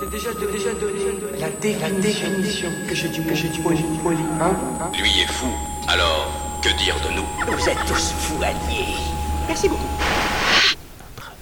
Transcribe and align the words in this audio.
t'ai 0.00 0.06
déjà, 0.06 0.30
déjà 0.32 0.72
donné 0.74 1.00
la, 1.38 1.90
définition, 2.00 2.68
que 2.88 2.94
je 2.94 3.06
dis, 3.08 3.22
que 3.22 3.34
je 3.34 3.46
dis 3.48 3.58
poli, 3.58 3.82
poli, 4.02 4.16
hein, 4.40 4.56
hein 4.80 4.90
Lui 4.98 5.10
est 5.20 5.30
fou, 5.30 5.48
alors 5.88 6.60
que 6.62 6.68
dire 6.82 6.96
de 7.06 7.16
nous? 7.16 7.56
Vous 7.56 7.68
êtes 7.68 7.78
tous 7.86 8.12
fous 8.12 8.42
alliés. 8.42 8.94
Merci 9.46 9.68
beaucoup. 9.68 9.88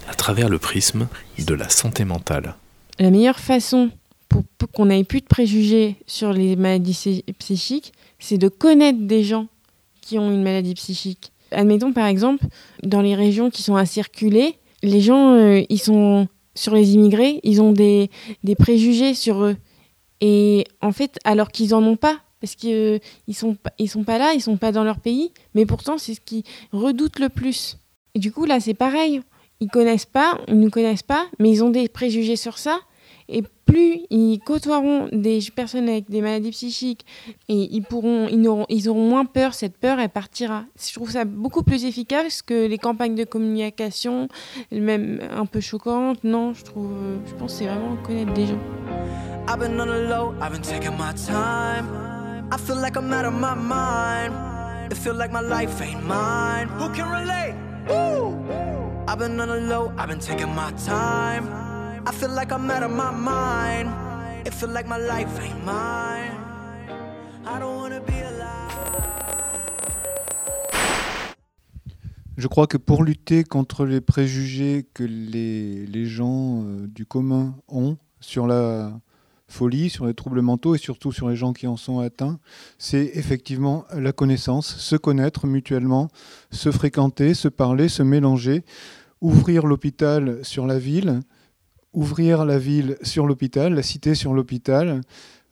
À 0.09 0.13
travers 0.13 0.49
le 0.49 0.59
prisme 0.59 1.07
de 1.37 1.53
la 1.53 1.69
santé 1.69 2.03
mentale. 2.03 2.55
La 2.99 3.11
meilleure 3.11 3.39
façon 3.39 3.91
pour, 4.27 4.43
pour 4.57 4.69
qu'on 4.71 4.89
ait 4.89 5.03
plus 5.05 5.21
de 5.21 5.27
préjugés 5.27 5.95
sur 6.05 6.33
les 6.33 6.55
maladies 6.55 7.23
psychiques, 7.39 7.93
c'est 8.19 8.37
de 8.37 8.49
connaître 8.49 8.99
des 8.99 9.23
gens 9.23 9.47
qui 10.01 10.19
ont 10.19 10.31
une 10.31 10.43
maladie 10.43 10.73
psychique. 10.73 11.31
Admettons 11.51 11.93
par 11.93 12.07
exemple, 12.07 12.45
dans 12.83 13.01
les 13.01 13.15
régions 13.15 13.49
qui 13.49 13.63
sont 13.63 13.77
à 13.77 13.85
circuler, 13.85 14.55
les 14.83 15.01
gens, 15.01 15.35
euh, 15.35 15.61
ils 15.69 15.79
sont 15.79 16.27
sur 16.55 16.73
les 16.73 16.93
immigrés, 16.93 17.39
ils 17.43 17.61
ont 17.61 17.71
des, 17.71 18.09
des, 18.43 18.55
préjugés 18.55 19.13
sur 19.13 19.43
eux. 19.43 19.57
Et 20.21 20.65
en 20.81 20.91
fait, 20.91 21.17
alors 21.23 21.49
qu'ils 21.49 21.69
n'en 21.69 21.83
ont 21.83 21.95
pas, 21.95 22.19
parce 22.41 22.55
qu'ils 22.55 22.73
euh, 22.73 22.99
sont, 23.33 23.57
ils 23.77 23.89
sont 23.89 24.03
pas 24.03 24.17
là, 24.17 24.33
ils 24.33 24.41
sont 24.41 24.57
pas 24.57 24.71
dans 24.71 24.83
leur 24.83 24.99
pays, 24.99 25.31
mais 25.53 25.65
pourtant 25.65 25.97
c'est 25.97 26.13
ce 26.13 26.21
qu'ils 26.21 26.43
redoutent 26.71 27.19
le 27.19 27.29
plus. 27.29 27.77
Et 28.15 28.19
du 28.19 28.31
coup, 28.31 28.45
là, 28.45 28.59
c'est 28.59 28.73
pareil. 28.73 29.21
Ils 29.59 29.69
connaissent 29.69 30.05
pas, 30.05 30.39
ils 30.47 30.59
ne 30.59 30.69
connaissent 30.69 31.03
pas, 31.03 31.27
mais 31.37 31.49
ils 31.49 31.63
ont 31.63 31.69
des 31.69 31.89
préjugés 31.89 32.37
sur 32.37 32.57
ça. 32.57 32.79
Et 33.31 33.43
plus 33.65 34.01
ils 34.09 34.39
côtoieront 34.39 35.07
des 35.11 35.39
personnes 35.55 35.87
avec 35.87 36.09
des 36.09 36.21
maladies 36.21 36.51
psychiques 36.51 37.05
et 37.47 37.69
ils 37.71 37.83
pourront, 37.83 38.27
ils 38.27 38.47
auront, 38.47 38.65
ils 38.69 38.89
auront 38.89 39.07
moins 39.07 39.25
peur, 39.25 39.53
cette 39.53 39.77
peur, 39.77 39.99
elle 39.99 40.09
partira. 40.09 40.65
Je 40.77 40.93
trouve 40.93 41.11
ça 41.11 41.25
beaucoup 41.25 41.63
plus 41.63 41.85
efficace 41.85 42.41
que 42.41 42.65
les 42.65 42.77
campagnes 42.77 43.15
de 43.15 43.23
communication, 43.23 44.27
même 44.71 45.21
un 45.31 45.45
peu 45.45 45.59
choquantes. 45.59 46.23
Non, 46.23 46.53
je 46.53 46.63
trouve, 46.63 46.91
je 47.27 47.33
pense 47.35 47.53
c'est 47.55 47.65
vraiment 47.65 47.95
connaître 47.97 48.33
des 48.33 48.47
gens. 48.47 48.59
I've 49.47 49.59
been 49.59 49.79
on 49.79 49.85
low, 49.85 50.33
I've 50.41 50.51
been 50.51 50.61
taking 50.61 50.97
my 50.97 51.13
time. 51.13 51.85
I 52.51 52.57
feel 52.57 52.77
like 52.81 52.97
I'm 52.97 53.13
out 53.13 53.25
of 53.25 53.33
my 53.33 53.55
mind. 53.55 54.33
Feel 55.03 55.15
like 55.15 55.31
my 55.31 55.39
life 55.39 55.81
ain't 55.81 56.05
mine. 56.05 56.67
Who 56.77 56.89
can 56.89 57.09
relate? 57.09 57.55
Woo! 57.87 58.35
I've 59.07 59.17
been 59.17 59.39
on 59.39 59.47
the 59.47 59.61
low, 59.61 59.93
I've 59.97 60.09
been 60.09 60.19
taking 60.19 60.53
my 60.53 60.71
time. 60.85 61.78
Je 72.35 72.47
crois 72.47 72.65
que 72.65 72.77
pour 72.77 73.03
lutter 73.03 73.43
contre 73.43 73.85
les 73.85 74.01
préjugés 74.01 74.87
que 74.95 75.03
les, 75.03 75.85
les 75.85 76.05
gens 76.07 76.63
euh, 76.63 76.87
du 76.87 77.05
commun 77.05 77.55
ont 77.67 77.97
sur 78.19 78.47
la 78.47 78.99
folie, 79.47 79.91
sur 79.91 80.07
les 80.07 80.15
troubles 80.15 80.41
mentaux 80.41 80.73
et 80.73 80.79
surtout 80.79 81.11
sur 81.11 81.29
les 81.29 81.35
gens 81.35 81.53
qui 81.53 81.67
en 81.67 81.77
sont 81.77 81.99
atteints, 81.99 82.39
c'est 82.79 83.11
effectivement 83.13 83.85
la 83.93 84.13
connaissance, 84.13 84.77
se 84.77 84.95
connaître 84.95 85.45
mutuellement, 85.45 86.07
se 86.49 86.71
fréquenter, 86.71 87.35
se 87.35 87.49
parler, 87.49 87.87
se 87.87 88.01
mélanger, 88.01 88.63
ouvrir 89.21 89.67
l'hôpital 89.67 90.39
sur 90.43 90.65
la 90.65 90.79
ville, 90.79 91.21
ouvrir 91.93 92.45
la 92.45 92.59
ville 92.59 92.97
sur 93.01 93.25
l'hôpital, 93.25 93.73
la 93.73 93.83
cité 93.83 94.15
sur 94.15 94.33
l'hôpital, 94.33 95.01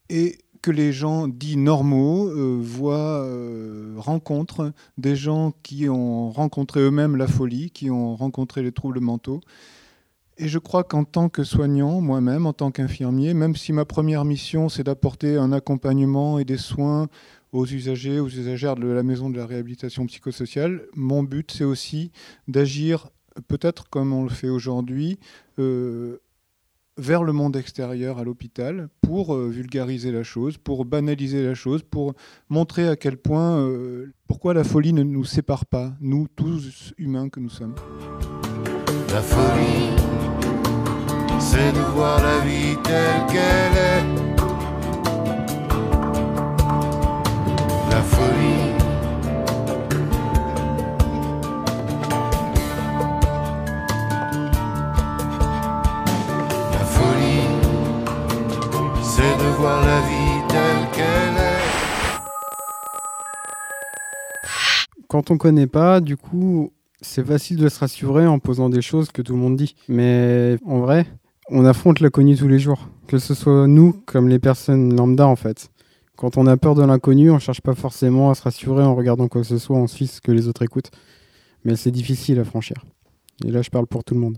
et 0.10 0.38
que 0.62 0.72
les 0.72 0.92
gens 0.92 1.28
dits 1.28 1.58
normaux 1.58 2.28
euh, 2.28 2.60
voient, 2.62 3.24
euh, 3.24 3.94
rencontrent 3.98 4.74
des 4.98 5.16
gens 5.16 5.54
qui 5.64 5.88
ont 5.90 6.30
rencontré 6.32 6.82
eux-mêmes 6.82 7.16
la 7.16 7.28
folie, 7.28 7.72
qui 7.72 7.90
ont 7.90 8.16
rencontré 8.16 8.64
les 8.64 8.72
troubles 8.72 9.00
mentaux. 9.00 9.42
Et 10.40 10.48
je 10.48 10.60
crois 10.60 10.84
qu'en 10.84 11.04
tant 11.04 11.30
que 11.30 11.44
soignant, 11.44 12.00
moi-même, 12.00 12.46
en 12.46 12.54
tant 12.54 12.70
qu'infirmier, 12.70 13.34
même 13.34 13.56
si 13.56 13.74
ma 13.74 13.86
première 13.86 14.24
mission, 14.24 14.70
c'est 14.70 14.84
d'apporter 14.84 15.36
un 15.36 15.52
accompagnement 15.52 16.38
et 16.38 16.46
des 16.46 16.58
soins 16.58 17.08
aux 17.54 17.66
usagers, 17.66 18.20
aux 18.20 18.28
usagères 18.28 18.76
de 18.76 18.88
la 18.88 19.04
maison 19.04 19.30
de 19.30 19.38
la 19.38 19.46
réhabilitation 19.46 20.06
psychosociale, 20.06 20.84
mon 20.96 21.24
but, 21.24 21.52
c'est 21.52 21.64
aussi 21.64 22.12
d'agir, 22.48 23.10
peut-être 23.48 23.90
comme 23.90 24.14
on 24.14 24.24
le 24.24 24.30
fait 24.30 24.50
aujourd'hui, 24.50 25.18
euh, 25.58 26.20
vers 26.98 27.24
le 27.24 27.34
monde 27.34 27.56
extérieur, 27.56 28.18
à 28.18 28.24
l'hôpital, 28.24 28.90
pour 29.02 29.36
euh, 29.36 29.50
vulgariser 29.50 30.12
la 30.12 30.24
chose, 30.24 30.58
pour 30.58 30.86
banaliser 30.86 31.44
la 31.44 31.54
chose, 31.54 31.84
pour 31.84 32.14
montrer 32.50 32.88
à 32.88 32.96
quel 32.96 33.18
point, 33.18 33.60
euh, 33.60 34.14
pourquoi 34.28 34.54
la 34.54 34.64
folie 34.64 34.94
ne 34.94 35.04
nous 35.04 35.26
sépare 35.26 35.66
pas, 35.66 35.94
nous 36.02 36.28
tous 36.36 36.94
humains 36.98 37.30
que 37.30 37.40
nous 37.40 37.50
sommes. 37.50 37.76
La 39.14 39.22
folie, 39.22 39.96
c'est 41.40 41.72
de 41.72 41.80
voir 41.94 42.22
la 42.22 42.40
vie 42.46 42.76
telle 42.84 43.26
qu'elle 43.28 43.78
est. 43.78 44.04
La 47.90 48.02
folie 48.02 48.47
voir 59.58 59.86
la 59.86 60.02
vie 60.02 60.48
telle 60.48 60.92
qu'elle 60.94 61.38
est. 61.38 61.58
Quand 65.08 65.32
on 65.32 65.38
connaît 65.38 65.68
pas, 65.68 66.02
du 66.02 66.18
coup, 66.18 66.72
c'est 67.02 67.26
facile 67.26 67.58
de 67.58 67.70
se 67.70 67.80
rassurer 67.80 68.28
en 68.28 68.40
posant 68.40 68.70
des 68.70 68.82
choses 68.82 69.12
que 69.12 69.22
tout 69.22 69.34
le 69.34 69.40
monde 69.40 69.56
dit. 69.56 69.76
Mais 69.88 70.58
en 70.66 70.80
vrai, 70.80 71.06
on 71.50 71.66
affronte 71.66 72.00
l'inconnu 72.00 72.36
tous 72.36 72.48
les 72.48 72.60
jours. 72.60 72.90
Que 73.08 73.18
ce 73.20 73.34
soit 73.34 73.68
nous 73.68 73.94
comme 74.06 74.28
les 74.28 74.40
personnes 74.40 74.96
lambda 74.96 75.28
en 75.28 75.36
fait. 75.36 75.70
Quand 76.18 76.38
on 76.38 76.48
a 76.48 76.58
peur 76.58 76.76
de 76.76 76.84
l'inconnu, 76.84 77.32
on 77.32 77.40
cherche 77.40 77.62
pas 77.62 77.76
forcément 77.76 78.32
à 78.32 78.36
se 78.36 78.42
rassurer 78.42 78.84
en 78.84 78.96
regardant 78.96 79.28
quoi 79.28 79.42
que 79.42 79.48
ce 79.48 79.58
soit, 79.60 79.78
on 79.78 79.88
suit 79.88 80.08
ce 80.08 80.20
que 80.20 80.32
les 80.32 80.48
autres 80.48 80.64
écoutent. 80.64 80.92
Mais 81.64 81.76
c'est 81.76 81.92
difficile 81.92 82.40
à 82.40 82.44
franchir. 82.44 82.78
Et 83.46 83.52
là, 83.52 83.62
je 83.62 83.70
parle 83.70 83.88
pour 83.88 84.04
tout 84.04 84.16
le 84.16 84.20
monde 84.20 84.38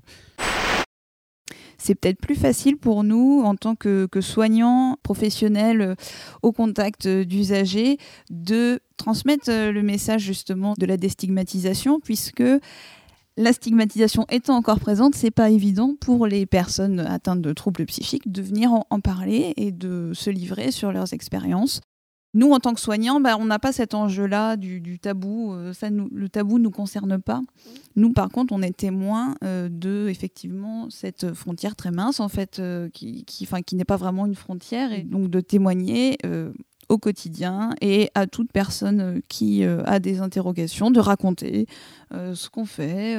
c'est 1.80 1.96
peut-être 1.96 2.20
plus 2.20 2.36
facile 2.36 2.78
pour 2.78 3.04
nous, 3.04 3.42
en 3.44 3.56
tant 3.56 3.76
que, 3.76 4.08
soignants 4.22 4.98
professionnels 5.02 5.82
euh, 5.82 5.96
au 6.44 6.52
contact 6.52 7.06
euh, 7.06 7.24
d'usagers, 7.24 7.98
de 8.30 8.82
transmettre 8.98 9.50
euh, 9.50 9.72
le 9.72 9.82
message 9.82 10.22
justement 10.22 10.74
de 10.78 10.86
la 10.86 10.98
déstigmatisation, 10.98 12.00
puisque 12.02 12.44
la 13.38 13.54
stigmatisation 13.54 14.26
étant 14.30 14.58
encore 14.58 14.82
présente, 14.82 15.16
c'est 15.16 15.32
pas 15.32 15.50
évident 15.50 15.96
pour 16.00 16.28
les 16.28 16.46
personnes 16.46 17.00
atteintes 17.00 17.42
de 17.42 17.54
troubles 17.54 17.86
psychiques 17.86 18.30
de 18.30 18.42
venir 18.42 18.72
en 18.74 19.00
parler 19.00 19.54
et 19.56 19.72
de 19.72 20.12
se 20.14 20.30
livrer 20.30 20.72
sur 20.72 20.92
leurs 20.92 21.14
expériences. 21.14 21.80
Nous, 22.36 22.52
en 22.52 22.60
tant 22.60 22.74
que 22.76 22.80
soignants, 22.80 23.20
bah, 23.20 23.38
on 23.40 23.46
n'a 23.46 23.58
pas 23.58 23.72
cet 23.72 23.96
enjeu-là 23.96 24.56
du, 24.56 25.00
tabou. 25.00 25.54
Euh, 25.54 25.74
ça, 25.74 25.90
le 25.90 26.30
tabou 26.30 26.60
ne 26.60 26.64
nous 26.64 26.72
concerne 26.72 27.20
pas. 27.20 27.42
Nous, 27.96 28.14
par 28.14 28.30
contre, 28.30 28.54
on 28.54 28.62
est 28.62 28.76
témoins 28.76 29.36
euh, 29.44 29.68
de 29.70 30.08
effectivement 30.10 30.90
cette 30.92 31.34
frontière 31.34 31.76
très 31.76 31.92
mince, 31.92 32.20
en 32.20 32.30
fait, 32.30 32.60
euh, 32.60 32.90
qui, 32.90 33.26
qui, 33.26 33.48
qui 33.66 33.76
n'est 33.76 33.86
pas 33.86 33.98
vraiment 33.98 34.28
une 34.28 34.36
frontière, 34.36 34.94
et 34.94 35.02
donc 35.02 35.30
de 35.30 35.40
témoigner 35.40 36.18
au 36.90 36.98
quotidien 36.98 37.70
et 37.82 38.10
à 38.16 38.26
toute 38.26 38.52
personne 38.52 39.00
euh, 39.00 39.20
qui 39.30 39.64
euh, 39.64 39.84
a 39.86 40.00
des 40.00 40.20
interrogations 40.20 40.90
de 40.90 41.00
raconter 41.00 41.68
euh, 42.14 42.34
ce 42.34 42.50
qu'on 42.50 42.66
fait, 42.66 43.16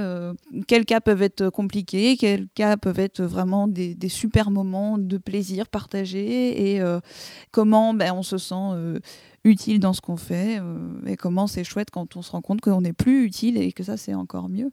quels 0.67 0.85
cas 0.85 1.01
peuvent 1.01 1.23
être 1.23 1.49
compliqués, 1.51 2.17
quels 2.17 2.49
cas 2.49 2.77
peuvent 2.77 2.99
être 2.99 3.23
vraiment 3.23 3.69
des, 3.69 3.97
super 4.09 4.51
moments 4.51 4.99
de 4.99 5.17
plaisir 5.17 5.69
partagé 5.69 6.75
et 6.75 6.83
comment 7.53 7.95
ben, 7.95 8.13
on 8.13 8.25
se 8.25 8.39
sent 8.39 9.01
utile 9.45 9.79
dans 9.79 9.93
ce 9.93 10.01
qu'on 10.01 10.17
fait 10.17 10.61
et 11.07 11.17
comment 11.17 11.47
c'est 11.47 11.63
chouette 11.63 11.91
quand 11.93 12.17
on 12.17 12.23
se 12.23 12.33
rend 12.33 12.41
compte 12.41 12.61
qu'on 12.61 12.81
n'est 12.81 12.93
plus 12.93 13.25
utile 13.25 13.57
et 13.57 13.71
que 13.71 13.85
ça 13.85 13.97
c'est 13.97 14.15
encore 14.15 14.49
mieux. 14.49 14.71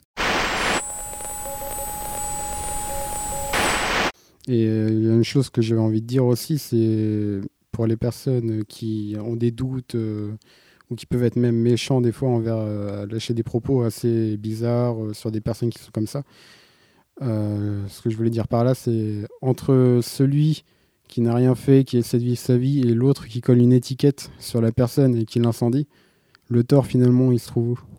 Et 4.47 4.63
il 4.63 5.03
y 5.03 5.09
a 5.09 5.13
une 5.13 5.23
chose 5.23 5.49
que 5.49 5.61
j'avais 5.61 5.81
envie 5.81 6.01
de 6.01 6.07
dire 6.07 6.25
aussi, 6.25 6.57
c'est 6.57 7.41
pour 7.77 7.85
les 7.85 7.95
personnes 7.95 8.65
qui 8.65 9.15
ont 9.23 9.35
des 9.35 9.51
doutes 9.51 9.93
euh, 9.93 10.31
ou 10.89 10.95
qui 10.95 11.05
peuvent 11.05 11.23
être 11.23 11.35
même 11.35 11.55
méchants 11.55 12.01
des 12.01 12.11
fois 12.11 12.29
envers 12.29 12.57
euh, 12.57 13.05
lâcher 13.05 13.35
des 13.35 13.43
propos 13.43 13.83
assez 13.83 14.35
bizarres 14.35 14.99
euh, 14.99 15.13
sur 15.13 15.29
des 15.29 15.41
personnes 15.41 15.69
qui 15.69 15.77
sont 15.77 15.91
comme 15.93 16.07
ça. 16.07 16.23
ce 17.21 18.01
que 18.01 18.09
je 18.09 18.17
voulais 18.17 18.31
dire 18.31 18.47
par 18.47 18.63
là, 18.63 18.73
c'est 18.73 19.27
entre 19.43 19.99
celui 20.01 20.63
qui 21.07 21.21
n'a 21.21 21.35
rien 21.35 21.53
fait, 21.53 21.83
qui 21.83 21.97
essaie 21.99 22.17
de 22.17 22.23
vivre 22.23 22.39
sa 22.39 22.57
vie, 22.57 22.79
et 22.79 22.95
l'autre 22.95 23.27
qui 23.27 23.41
colle 23.41 23.59
une 23.59 23.73
étiquette 23.73 24.31
sur 24.39 24.59
la 24.59 24.71
personne 24.71 25.15
et 25.15 25.25
qui 25.25 25.37
l'incendie, 25.37 25.85
le 26.49 26.63
tort 26.63 26.87
finalement 26.87 27.31
il 27.31 27.39
se 27.39 27.45
trouve 27.45 27.73
où? 27.73 27.96